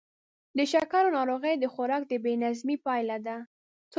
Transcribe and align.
د 0.57 0.59
شکرو 0.71 1.09
ناروغي 1.17 1.53
د 1.57 1.65
خوراک 1.73 2.03
د 2.07 2.13
بې 2.23 2.33
نظمۍ 2.43 2.77
پایله 2.85 3.17
ده. 3.25 3.37